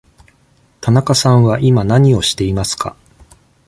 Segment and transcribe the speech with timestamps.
[0.81, 2.95] 田中さんは今何をしていますか。